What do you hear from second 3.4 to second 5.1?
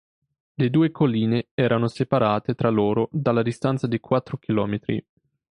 distanza di quattro chilometri.